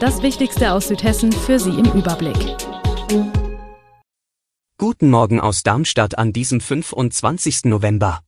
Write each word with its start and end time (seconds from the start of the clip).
Das 0.00 0.22
Wichtigste 0.22 0.72
aus 0.74 0.86
Südhessen 0.86 1.32
für 1.32 1.58
Sie 1.58 1.70
im 1.70 1.86
Überblick. 1.86 2.36
Guten 4.78 5.10
Morgen 5.10 5.40
aus 5.40 5.64
Darmstadt 5.64 6.16
an 6.16 6.32
diesem 6.32 6.60
25. 6.60 7.64
November. 7.64 8.20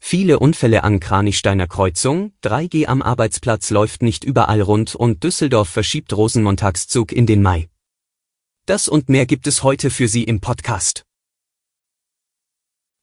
Viele 0.00 0.40
Unfälle 0.40 0.82
an 0.82 0.98
Kranichsteiner 0.98 1.68
Kreuzung, 1.68 2.32
3G 2.42 2.86
am 2.86 3.00
Arbeitsplatz 3.00 3.70
läuft 3.70 4.02
nicht 4.02 4.24
überall 4.24 4.60
rund 4.60 4.96
und 4.96 5.22
Düsseldorf 5.22 5.68
verschiebt 5.68 6.16
Rosenmontagszug 6.16 7.12
in 7.12 7.26
den 7.26 7.40
Mai. 7.40 7.68
Das 8.66 8.88
und 8.88 9.08
mehr 9.08 9.26
gibt 9.26 9.46
es 9.46 9.62
heute 9.62 9.90
für 9.90 10.08
Sie 10.08 10.24
im 10.24 10.40
Podcast. 10.40 11.04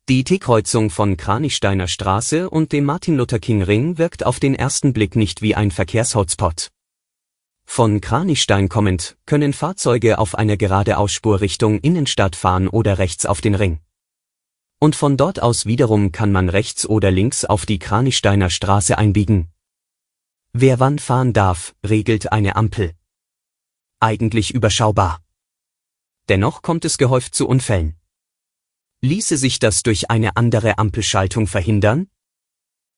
Die 0.09 0.23
T-Kreuzung 0.23 0.89
von 0.89 1.17
Kranichsteiner 1.17 1.89
Straße 1.89 2.49
und 2.49 2.71
dem 2.71 2.85
Martin-Luther-King-Ring 2.85 3.97
wirkt 3.97 4.25
auf 4.25 4.39
den 4.39 4.55
ersten 4.55 4.93
Blick 4.93 5.17
nicht 5.17 5.41
wie 5.41 5.53
ein 5.53 5.69
Verkehrshotspot. 5.69 6.69
Von 7.65 7.99
Kranichstein 7.99 8.69
kommend 8.69 9.17
können 9.25 9.51
Fahrzeuge 9.51 10.17
auf 10.17 10.35
einer 10.35 10.55
geradeausspur 10.55 11.41
Richtung 11.41 11.79
Innenstadt 11.79 12.37
fahren 12.37 12.69
oder 12.69 12.99
rechts 12.99 13.25
auf 13.25 13.41
den 13.41 13.53
Ring. 13.53 13.81
Und 14.79 14.95
von 14.95 15.17
dort 15.17 15.41
aus 15.41 15.65
wiederum 15.65 16.13
kann 16.13 16.31
man 16.31 16.47
rechts 16.47 16.87
oder 16.87 17.11
links 17.11 17.43
auf 17.43 17.65
die 17.65 17.77
Kranichsteiner 17.77 18.49
Straße 18.49 18.97
einbiegen. 18.97 19.51
Wer 20.53 20.79
wann 20.79 20.99
fahren 20.99 21.33
darf, 21.33 21.75
regelt 21.85 22.31
eine 22.31 22.55
Ampel. 22.55 22.93
Eigentlich 23.99 24.53
überschaubar. 24.53 25.19
Dennoch 26.29 26.61
kommt 26.61 26.85
es 26.85 26.97
gehäuft 26.97 27.35
zu 27.35 27.45
Unfällen. 27.45 27.96
Ließe 29.01 29.37
sich 29.37 29.59
das 29.59 29.83
durch 29.83 30.09
eine 30.09 30.37
andere 30.37 30.79
Ampelschaltung 30.79 31.45
verhindern? 31.45 32.07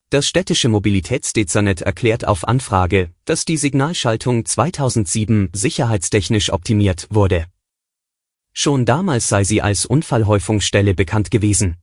Das 0.09 0.27
städtische 0.27 0.69
Mobilitätsdezernet 0.69 1.81
erklärt 1.81 2.25
auf 2.25 2.47
Anfrage, 2.47 3.11
dass 3.25 3.43
die 3.43 3.57
Signalschaltung 3.57 4.45
2007 4.45 5.49
sicherheitstechnisch 5.51 6.53
optimiert 6.53 7.07
wurde. 7.11 7.47
Schon 8.53 8.85
damals 8.85 9.27
sei 9.27 9.43
sie 9.43 9.61
als 9.61 9.85
Unfallhäufungsstelle 9.85 10.95
bekannt 10.95 11.31
gewesen. 11.31 11.75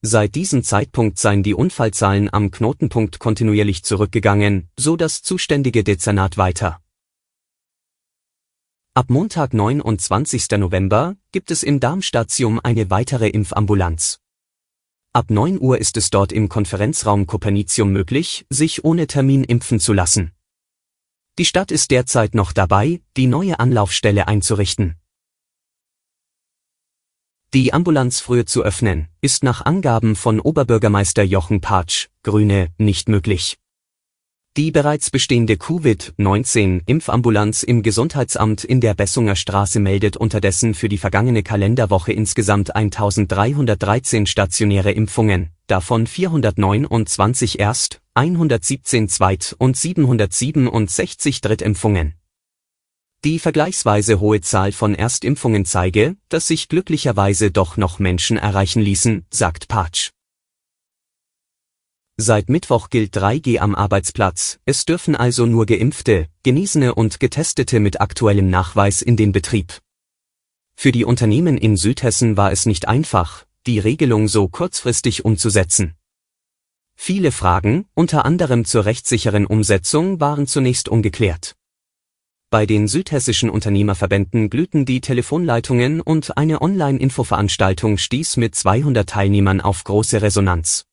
Seit 0.00 0.36
diesem 0.36 0.62
Zeitpunkt 0.62 1.18
seien 1.18 1.42
die 1.42 1.54
Unfallzahlen 1.54 2.32
am 2.32 2.52
Knotenpunkt 2.52 3.18
kontinuierlich 3.18 3.82
zurückgegangen, 3.82 4.68
so 4.78 4.96
das 4.96 5.22
zuständige 5.22 5.82
Dezernat 5.82 6.38
weiter. 6.38 6.80
Ab 8.98 9.10
Montag 9.10 9.54
29. 9.54 10.58
November 10.58 11.14
gibt 11.30 11.52
es 11.52 11.62
im 11.62 11.78
Darmstadium 11.78 12.58
eine 12.60 12.90
weitere 12.90 13.28
Impfambulanz. 13.28 14.18
Ab 15.12 15.30
9 15.30 15.60
Uhr 15.60 15.78
ist 15.78 15.96
es 15.96 16.10
dort 16.10 16.32
im 16.32 16.48
Konferenzraum 16.48 17.28
Kopernicium 17.28 17.92
möglich, 17.92 18.44
sich 18.50 18.84
ohne 18.84 19.06
Termin 19.06 19.44
impfen 19.44 19.78
zu 19.78 19.92
lassen. 19.92 20.32
Die 21.38 21.44
Stadt 21.44 21.70
ist 21.70 21.92
derzeit 21.92 22.34
noch 22.34 22.50
dabei, 22.50 23.00
die 23.16 23.28
neue 23.28 23.60
Anlaufstelle 23.60 24.26
einzurichten. 24.26 24.96
Die 27.54 27.72
Ambulanz 27.72 28.18
früher 28.18 28.46
zu 28.46 28.64
öffnen, 28.64 29.06
ist 29.20 29.44
nach 29.44 29.64
Angaben 29.64 30.16
von 30.16 30.40
Oberbürgermeister 30.40 31.22
Jochen 31.22 31.60
Patsch, 31.60 32.08
Grüne, 32.24 32.72
nicht 32.78 33.08
möglich. 33.08 33.58
Die 34.56 34.70
bereits 34.72 35.10
bestehende 35.10 35.56
Covid-19-Impfambulanz 35.56 37.62
im 37.62 37.82
Gesundheitsamt 37.82 38.64
in 38.64 38.80
der 38.80 38.94
Bessunger 38.94 39.36
Straße 39.36 39.78
meldet 39.78 40.16
unterdessen 40.16 40.74
für 40.74 40.88
die 40.88 40.98
vergangene 40.98 41.44
Kalenderwoche 41.44 42.12
insgesamt 42.12 42.74
1313 42.74 44.26
stationäre 44.26 44.90
Impfungen, 44.90 45.50
davon 45.68 46.08
429 46.08 47.60
Erst-, 47.60 48.00
117 48.14 49.08
Zweit- 49.08 49.54
und 49.58 49.76
767 49.76 51.40
Drittimpfungen. 51.40 52.14
Die 53.24 53.38
vergleichsweise 53.38 54.20
hohe 54.20 54.40
Zahl 54.40 54.72
von 54.72 54.94
Erstimpfungen 54.94 55.64
zeige, 55.64 56.16
dass 56.28 56.46
sich 56.46 56.68
glücklicherweise 56.68 57.50
doch 57.50 57.76
noch 57.76 57.98
Menschen 57.98 58.36
erreichen 58.36 58.80
ließen, 58.80 59.26
sagt 59.30 59.68
Patsch. 59.68 60.10
Seit 62.20 62.48
Mittwoch 62.48 62.90
gilt 62.90 63.16
3G 63.16 63.60
am 63.60 63.76
Arbeitsplatz, 63.76 64.58
es 64.64 64.84
dürfen 64.84 65.14
also 65.14 65.46
nur 65.46 65.66
Geimpfte, 65.66 66.26
Genesene 66.42 66.96
und 66.96 67.20
Getestete 67.20 67.78
mit 67.78 68.00
aktuellem 68.00 68.50
Nachweis 68.50 69.02
in 69.02 69.16
den 69.16 69.30
Betrieb. 69.30 69.78
Für 70.74 70.90
die 70.90 71.04
Unternehmen 71.04 71.56
in 71.56 71.76
Südhessen 71.76 72.36
war 72.36 72.50
es 72.50 72.66
nicht 72.66 72.88
einfach, 72.88 73.46
die 73.68 73.78
Regelung 73.78 74.26
so 74.26 74.48
kurzfristig 74.48 75.24
umzusetzen. 75.24 75.94
Viele 76.96 77.30
Fragen, 77.30 77.86
unter 77.94 78.24
anderem 78.24 78.64
zur 78.64 78.84
rechtssicheren 78.84 79.46
Umsetzung, 79.46 80.18
waren 80.18 80.48
zunächst 80.48 80.88
ungeklärt. 80.88 81.54
Bei 82.50 82.66
den 82.66 82.88
südhessischen 82.88 83.48
Unternehmerverbänden 83.48 84.50
glühten 84.50 84.84
die 84.84 85.00
Telefonleitungen 85.00 86.00
und 86.00 86.36
eine 86.36 86.62
Online-Infoveranstaltung 86.62 87.96
stieß 87.96 88.38
mit 88.38 88.56
200 88.56 89.08
Teilnehmern 89.08 89.60
auf 89.60 89.84
große 89.84 90.20
Resonanz. 90.20 90.84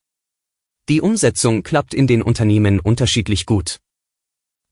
Die 0.88 1.01
Umsetzung 1.01 1.63
klappt 1.63 1.96
in 1.96 2.06
den 2.06 2.22
Unternehmen 2.22 2.79
unterschiedlich 2.79 3.47
gut. 3.47 3.79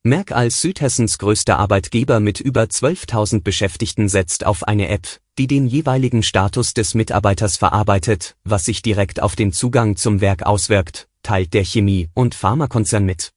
Merck 0.03 0.31
als 0.31 0.61
Südhessens 0.61 1.17
größter 1.17 1.57
Arbeitgeber 1.57 2.19
mit 2.19 2.39
über 2.39 2.63
12.000 2.63 3.41
Beschäftigten 3.41 4.07
setzt 4.09 4.45
auf 4.45 4.67
eine 4.67 4.89
App, 4.89 5.07
die 5.39 5.47
den 5.47 5.65
jeweiligen 5.65 6.21
Status 6.21 6.75
des 6.75 6.93
Mitarbeiters 6.93 7.57
verarbeitet, 7.57 8.35
was 8.43 8.65
sich 8.65 8.83
direkt 8.83 9.23
auf 9.23 9.35
den 9.35 9.51
Zugang 9.53 9.95
zum 9.95 10.21
Werk 10.21 10.43
auswirkt, 10.43 11.07
teilt 11.23 11.55
der 11.55 11.63
Chemie- 11.63 12.09
und 12.13 12.35
Pharmakonzern 12.35 13.05
mit. 13.05 13.31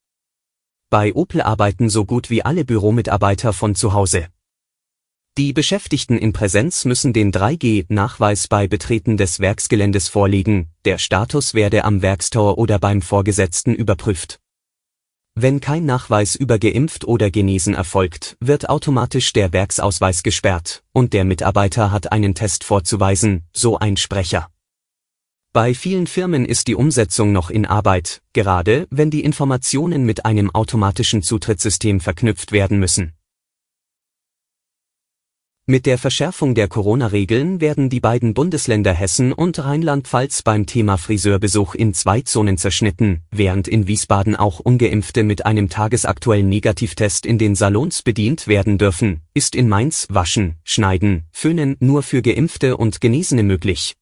Bei 0.90 1.14
Opel 1.14 1.40
arbeiten 1.40 1.88
so 1.88 2.04
gut 2.04 2.28
wie 2.28 2.42
alle 2.42 2.66
Büromitarbeiter 2.66 3.54
von 3.54 3.74
zu 3.74 3.94
Hause. 3.94 4.26
Die 5.38 5.52
Beschäftigten 5.52 6.16
in 6.16 6.32
Präsenz 6.32 6.86
müssen 6.86 7.12
den 7.12 7.30
3G-Nachweis 7.30 8.48
bei 8.48 8.66
Betreten 8.68 9.18
des 9.18 9.38
Werksgeländes 9.38 10.08
vorlegen, 10.08 10.70
der 10.86 10.96
Status 10.96 11.52
werde 11.52 11.84
am 11.84 12.00
Werkstor 12.00 12.56
oder 12.56 12.78
beim 12.78 13.02
Vorgesetzten 13.02 13.74
überprüft. 13.74 14.40
Wenn 15.34 15.60
kein 15.60 15.84
Nachweis 15.84 16.36
über 16.36 16.58
geimpft 16.58 17.04
oder 17.04 17.30
genesen 17.30 17.74
erfolgt, 17.74 18.38
wird 18.40 18.70
automatisch 18.70 19.34
der 19.34 19.52
Werksausweis 19.52 20.22
gesperrt, 20.22 20.82
und 20.94 21.12
der 21.12 21.26
Mitarbeiter 21.26 21.90
hat 21.90 22.12
einen 22.12 22.34
Test 22.34 22.64
vorzuweisen, 22.64 23.44
so 23.52 23.78
ein 23.78 23.98
Sprecher. 23.98 24.48
Bei 25.52 25.74
vielen 25.74 26.06
Firmen 26.06 26.46
ist 26.46 26.66
die 26.66 26.74
Umsetzung 26.74 27.32
noch 27.32 27.50
in 27.50 27.66
Arbeit, 27.66 28.22
gerade 28.32 28.86
wenn 28.88 29.10
die 29.10 29.22
Informationen 29.22 30.06
mit 30.06 30.24
einem 30.24 30.50
automatischen 30.50 31.22
Zutrittssystem 31.22 32.00
verknüpft 32.00 32.52
werden 32.52 32.78
müssen. 32.78 33.15
Mit 35.68 35.84
der 35.86 35.98
Verschärfung 35.98 36.54
der 36.54 36.68
Corona-Regeln 36.68 37.60
werden 37.60 37.88
die 37.88 37.98
beiden 37.98 38.34
Bundesländer 38.34 38.92
Hessen 38.92 39.32
und 39.32 39.58
Rheinland-Pfalz 39.58 40.42
beim 40.42 40.64
Thema 40.64 40.96
Friseurbesuch 40.96 41.74
in 41.74 41.92
zwei 41.92 42.20
Zonen 42.20 42.56
zerschnitten, 42.56 43.22
während 43.32 43.66
in 43.66 43.88
Wiesbaden 43.88 44.36
auch 44.36 44.60
ungeimpfte 44.60 45.24
mit 45.24 45.44
einem 45.44 45.68
tagesaktuellen 45.68 46.48
Negativtest 46.48 47.26
in 47.26 47.36
den 47.36 47.56
Salons 47.56 48.02
bedient 48.02 48.46
werden 48.46 48.78
dürfen, 48.78 49.22
ist 49.34 49.56
in 49.56 49.68
Mainz 49.68 50.06
Waschen, 50.08 50.54
Schneiden, 50.62 51.24
Föhnen 51.32 51.76
nur 51.80 52.04
für 52.04 52.22
Geimpfte 52.22 52.76
und 52.76 53.00
Genesene 53.00 53.42
möglich. 53.42 53.96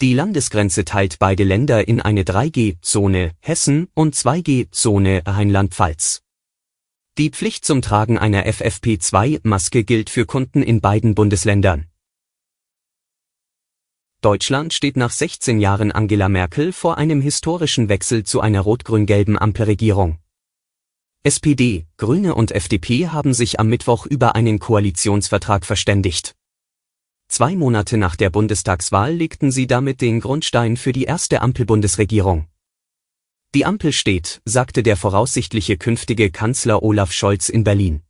Die 0.00 0.14
Landesgrenze 0.14 0.86
teilt 0.86 1.18
beide 1.18 1.44
Länder 1.44 1.86
in 1.86 2.00
eine 2.00 2.22
3G-Zone 2.22 3.32
Hessen 3.40 3.88
und 3.92 4.14
2G-Zone 4.14 5.20
Rheinland-Pfalz. 5.26 6.22
Die 7.18 7.28
Pflicht 7.28 7.66
zum 7.66 7.82
Tragen 7.82 8.16
einer 8.16 8.46
FFP2-Maske 8.46 9.84
gilt 9.84 10.08
für 10.08 10.24
Kunden 10.24 10.62
in 10.62 10.80
beiden 10.80 11.14
Bundesländern. 11.14 11.84
Deutschland 14.22 14.72
steht 14.72 14.96
nach 14.96 15.10
16 15.10 15.60
Jahren 15.60 15.92
Angela 15.92 16.30
Merkel 16.30 16.72
vor 16.72 16.96
einem 16.96 17.20
historischen 17.20 17.90
Wechsel 17.90 18.24
zu 18.24 18.40
einer 18.40 18.62
rot-grün-gelben 18.62 19.36
Ampelregierung. 19.36 20.20
SPD, 21.22 21.86
Grüne 21.98 22.34
und 22.34 22.50
FDP 22.50 23.08
haben 23.08 23.34
sich 23.34 23.60
am 23.60 23.68
Mittwoch 23.68 24.06
über 24.06 24.34
einen 24.34 24.58
Koalitionsvertrag 24.58 25.66
verständigt. 25.66 26.34
Zwei 27.28 27.56
Monate 27.56 27.98
nach 27.98 28.16
der 28.16 28.30
Bundestagswahl 28.30 29.12
legten 29.12 29.50
sie 29.50 29.66
damit 29.66 30.00
den 30.00 30.20
Grundstein 30.20 30.78
für 30.78 30.94
die 30.94 31.04
erste 31.04 31.42
Ampelbundesregierung. 31.42 32.46
Die 33.54 33.66
Ampel 33.66 33.92
steht, 33.92 34.40
sagte 34.46 34.82
der 34.82 34.96
voraussichtliche 34.96 35.76
künftige 35.76 36.30
Kanzler 36.30 36.82
Olaf 36.82 37.12
Scholz 37.12 37.50
in 37.50 37.64
Berlin. 37.64 38.02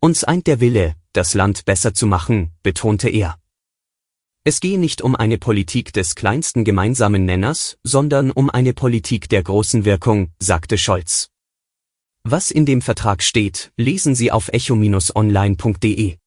Uns 0.00 0.22
eint 0.22 0.46
der 0.46 0.60
Wille, 0.60 0.94
das 1.12 1.34
Land 1.34 1.64
besser 1.64 1.94
zu 1.94 2.06
machen, 2.06 2.52
betonte 2.62 3.08
er. 3.08 3.40
Es 4.44 4.60
gehe 4.60 4.78
nicht 4.78 5.02
um 5.02 5.16
eine 5.16 5.38
Politik 5.38 5.92
des 5.92 6.14
kleinsten 6.14 6.62
gemeinsamen 6.62 7.24
Nenners, 7.24 7.76
sondern 7.82 8.30
um 8.30 8.48
eine 8.48 8.72
Politik 8.72 9.28
der 9.28 9.42
großen 9.42 9.84
Wirkung, 9.84 10.30
sagte 10.38 10.78
Scholz. 10.78 11.30
Was 12.22 12.52
in 12.52 12.66
dem 12.66 12.82
Vertrag 12.82 13.24
steht, 13.24 13.72
lesen 13.76 14.14
Sie 14.14 14.30
auf 14.30 14.48
echo-online.de. 14.52 16.18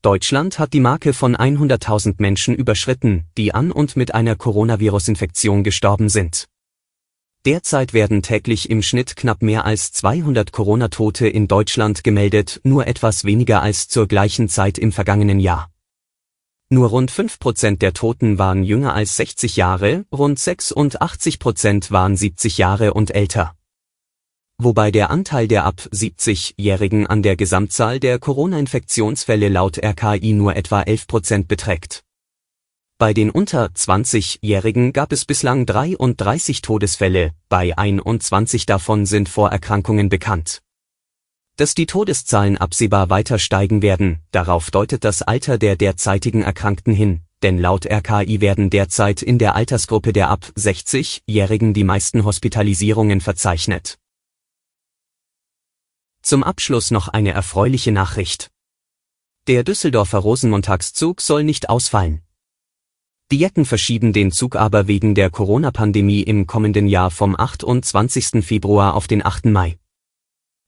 Deutschland 0.00 0.58
hat 0.58 0.72
die 0.72 0.80
Marke 0.80 1.12
von 1.12 1.36
100.000 1.36 2.14
Menschen 2.18 2.54
überschritten, 2.54 3.26
die 3.36 3.52
an 3.52 3.70
und 3.70 3.96
mit 3.96 4.14
einer 4.14 4.36
Coronavirus-Infektion 4.36 5.62
gestorben 5.62 6.08
sind. 6.08 6.46
Derzeit 7.46 7.92
werden 7.92 8.22
täglich 8.22 8.70
im 8.70 8.80
Schnitt 8.80 9.16
knapp 9.16 9.42
mehr 9.42 9.66
als 9.66 9.92
200 9.92 10.50
Corona-Tote 10.50 11.28
in 11.28 11.46
Deutschland 11.46 12.02
gemeldet, 12.02 12.58
nur 12.64 12.86
etwas 12.86 13.24
weniger 13.24 13.60
als 13.60 13.86
zur 13.88 14.08
gleichen 14.08 14.48
Zeit 14.48 14.78
im 14.78 14.92
vergangenen 14.92 15.38
Jahr. 15.38 15.70
Nur 16.70 16.88
rund 16.88 17.12
5% 17.12 17.76
der 17.76 17.92
Toten 17.92 18.38
waren 18.38 18.62
jünger 18.62 18.94
als 18.94 19.16
60 19.16 19.56
Jahre, 19.56 20.06
rund 20.10 20.38
86% 20.38 21.90
waren 21.90 22.16
70 22.16 22.56
Jahre 22.56 22.94
und 22.94 23.14
älter. 23.14 23.54
Wobei 24.56 24.90
der 24.90 25.10
Anteil 25.10 25.46
der 25.46 25.64
ab 25.64 25.86
70-Jährigen 25.92 27.06
an 27.06 27.22
der 27.22 27.36
Gesamtzahl 27.36 28.00
der 28.00 28.18
Corona-Infektionsfälle 28.18 29.50
laut 29.50 29.76
RKI 29.76 30.32
nur 30.32 30.56
etwa 30.56 30.80
11% 30.80 31.46
beträgt. 31.46 32.04
Bei 32.96 33.12
den 33.12 33.30
unter 33.30 33.66
20-Jährigen 33.66 34.92
gab 34.92 35.10
es 35.10 35.24
bislang 35.24 35.66
33 35.66 36.62
Todesfälle, 36.62 37.32
bei 37.48 37.76
21 37.76 38.66
davon 38.66 39.04
sind 39.04 39.28
Vorerkrankungen 39.28 40.08
bekannt. 40.08 40.62
Dass 41.56 41.74
die 41.74 41.86
Todeszahlen 41.86 42.56
absehbar 42.56 43.10
weiter 43.10 43.40
steigen 43.40 43.82
werden, 43.82 44.20
darauf 44.30 44.70
deutet 44.70 45.02
das 45.02 45.22
Alter 45.22 45.58
der 45.58 45.74
derzeitigen 45.74 46.42
Erkrankten 46.42 46.94
hin, 46.94 47.22
denn 47.42 47.58
laut 47.58 47.84
RKI 47.84 48.40
werden 48.40 48.70
derzeit 48.70 49.22
in 49.22 49.38
der 49.38 49.56
Altersgruppe 49.56 50.12
der 50.12 50.30
ab 50.30 50.46
60-Jährigen 50.56 51.74
die 51.74 51.84
meisten 51.84 52.24
Hospitalisierungen 52.24 53.20
verzeichnet. 53.20 53.98
Zum 56.22 56.44
Abschluss 56.44 56.92
noch 56.92 57.08
eine 57.08 57.32
erfreuliche 57.32 57.90
Nachricht. 57.90 58.50
Der 59.48 59.64
Düsseldorfer 59.64 60.20
Rosenmontagszug 60.20 61.20
soll 61.20 61.44
nicht 61.44 61.68
ausfallen. 61.68 62.23
Die 63.30 63.38
Jecken 63.38 63.64
verschieben 63.64 64.12
den 64.12 64.30
Zug 64.32 64.54
aber 64.54 64.86
wegen 64.86 65.14
der 65.14 65.30
Corona-Pandemie 65.30 66.22
im 66.22 66.46
kommenden 66.46 66.86
Jahr 66.86 67.10
vom 67.10 67.34
28. 67.34 68.44
Februar 68.44 68.94
auf 68.94 69.06
den 69.06 69.24
8. 69.24 69.46
Mai. 69.46 69.78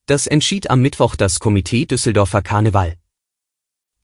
Das 0.06 0.26
entschied 0.26 0.70
am 0.70 0.80
Mittwoch 0.80 1.16
das 1.16 1.38
Komitee 1.38 1.84
Düsseldorfer 1.84 2.40
Karneval. 2.40 2.96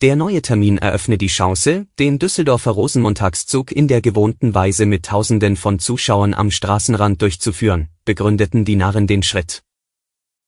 Der 0.02 0.16
neue 0.16 0.43
Termin 0.43 0.78
eröffne 0.78 1.16
die 1.16 1.28
Chance, 1.28 1.87
den 1.99 2.19
Düsseldorfer 2.19 2.72
Rosenmontagszug 2.72 3.70
in 3.70 3.88
der 3.88 4.02
gewohnten 4.02 4.52
Weise 4.52 4.84
mit 4.84 5.05
Tausenden 5.06 5.56
von 5.56 5.78
Zuschauern 5.78 6.34
am 6.34 6.50
Straßenrand 6.50 7.22
durchzuführen, 7.22 7.88
begründeten 8.05 8.64
die 8.64 8.76
Narren 8.76 9.06
den 9.06 9.22
Schritt. 9.22 9.62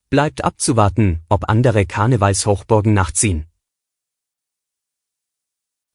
Bleibt 0.09 0.43
abzuwarten, 0.43 1.21
ob 1.29 1.49
andere 1.49 1.85
Karnevalshochburgen 1.85 2.93
nachziehen. 2.93 3.45